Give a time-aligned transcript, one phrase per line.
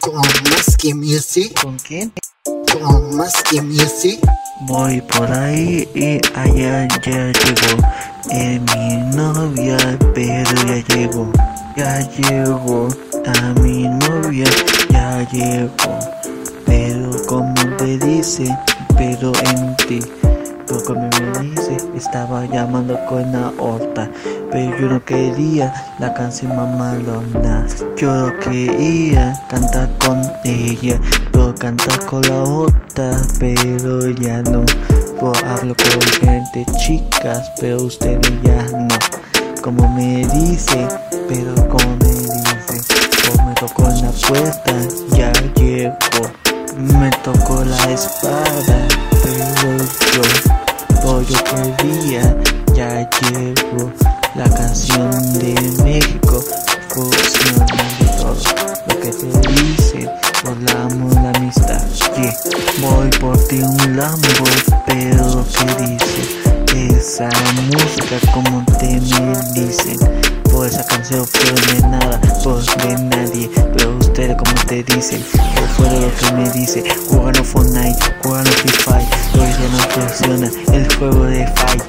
[0.00, 0.14] Con
[0.50, 1.60] Musky Music.
[1.62, 2.12] ¿Con quién?
[2.44, 4.20] Con Musky Music.
[4.62, 7.82] Voy por ahí y allá ya llegó
[8.30, 9.76] eh, mi novia,
[10.14, 11.30] pero ya llegó,
[11.76, 12.88] ya llegó
[13.26, 14.46] a mi novia,
[14.90, 15.98] ya llegó,
[16.64, 18.56] pero como te dice,
[18.96, 20.00] pero en ti.
[20.66, 24.10] Como me dice, estaba llamando con la horta,
[24.50, 27.66] pero yo no quería la canción mamalona.
[27.96, 31.00] Yo quería cantar con ella,
[31.32, 34.64] pero cantar con la horta, pero ya no.
[35.20, 38.94] Pues hablo con gente chicas, pero ustedes ya no.
[39.62, 40.88] Como me dice,
[41.28, 42.80] pero como me dice,
[43.24, 44.72] pues me tocó en la puerta,
[45.16, 45.96] ya llegó.
[46.76, 48.75] Me tocó la espada, yo
[51.28, 52.36] yo quería,
[52.74, 53.92] ya llegó
[54.34, 56.44] la canción de México,
[56.88, 58.36] fusionando todo
[58.88, 60.08] lo que te dice
[60.42, 60.82] por la
[61.36, 61.82] amistad.
[62.80, 64.44] voy por ti un lambo,
[64.86, 66.36] pero ¿qué dice?
[66.96, 67.28] Esa
[67.72, 69.98] música como te me dicen,
[70.50, 75.24] por esa canción fue de nada, por de nadie, pero ustedes como te dicen,
[77.96, 78.98] Fortnite, jugando FIFA,
[79.34, 81.82] hoy ya no funciona el juego de Fight.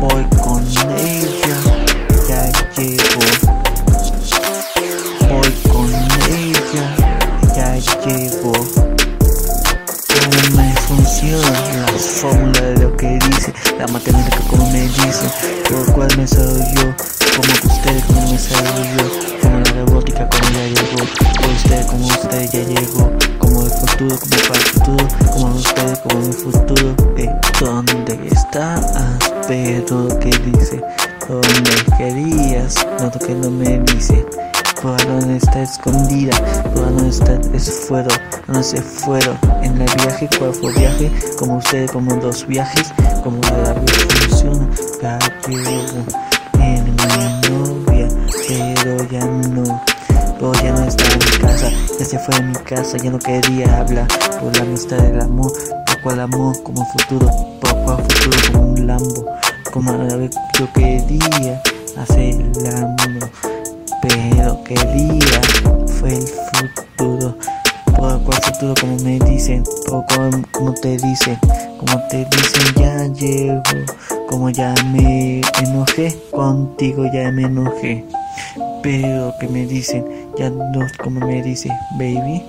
[0.00, 0.62] Voy con
[0.98, 1.56] ella,
[2.28, 2.42] ya
[2.76, 3.20] llegó.
[5.28, 5.88] Voy con
[6.30, 6.86] ella,
[7.56, 7.68] ya
[8.06, 8.52] llegó.
[10.08, 13.52] ¿Cómo me funciona la fórmula de lo que dice?
[13.78, 15.30] La matemática como me dice,
[15.68, 16.94] por cuál me salgo yo,
[17.36, 19.04] como usted, como me salgo yo,
[19.42, 21.04] como la robótica como ya llegó,
[21.36, 23.37] por usted, como usted ya llegó, como
[23.98, 28.92] como para el futuro, como usted, como mi futuro, eh, ¿dónde estás?
[29.48, 30.80] Pero que dice,
[31.28, 32.76] ¿dónde querías?
[33.00, 34.24] No que no me dice.
[34.80, 36.30] Por dónde está escondida,
[36.72, 38.10] por dónde está es fuero,
[38.46, 42.92] no se fueron en el viaje, cuál fue viaje, como ustedes, como dos viajes,
[43.24, 43.92] como la vida
[44.28, 44.68] funciona,
[45.02, 45.18] ya
[45.48, 46.27] llevo
[52.08, 54.08] se fue de mi casa, ya no quería hablar
[54.40, 55.52] por la amistad del amor,
[55.86, 57.28] por cual amor como futuro,
[57.60, 59.26] por cual futuro como un lambo,
[59.72, 61.62] como la vez yo quería
[61.96, 63.30] hacer el amor
[64.00, 65.40] pero quería
[65.86, 67.36] fue el futuro.
[67.96, 71.38] Por cual futuro como me dicen, cual, como te dicen,
[71.78, 73.62] como te dicen ya llego,
[74.28, 78.04] como ya me enojé, contigo ya me enojé.
[78.82, 80.04] Pero que me dicen,
[80.38, 81.68] ya no como me dice,
[81.98, 82.42] baby.